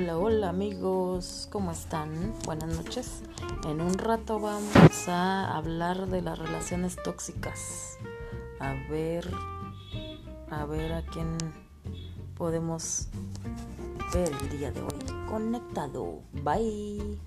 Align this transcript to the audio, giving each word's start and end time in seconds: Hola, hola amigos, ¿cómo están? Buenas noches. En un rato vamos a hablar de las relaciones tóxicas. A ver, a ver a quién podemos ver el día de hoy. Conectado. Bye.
Hola, 0.00 0.16
hola 0.16 0.48
amigos, 0.48 1.46
¿cómo 1.52 1.72
están? 1.72 2.32
Buenas 2.46 2.74
noches. 2.74 3.20
En 3.68 3.82
un 3.82 3.98
rato 3.98 4.40
vamos 4.40 5.08
a 5.08 5.54
hablar 5.54 6.06
de 6.06 6.22
las 6.22 6.38
relaciones 6.38 6.96
tóxicas. 6.96 7.98
A 8.60 8.72
ver, 8.88 9.30
a 10.50 10.64
ver 10.64 10.94
a 10.94 11.02
quién 11.02 11.36
podemos 12.34 13.08
ver 14.14 14.32
el 14.40 14.58
día 14.58 14.72
de 14.72 14.80
hoy. 14.80 15.28
Conectado. 15.28 16.22
Bye. 16.32 17.18